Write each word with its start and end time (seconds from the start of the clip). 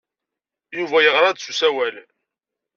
Yuba 0.77 0.97
yeɣra-d 1.01 1.37
s 1.39 1.47
usawal. 1.51 1.95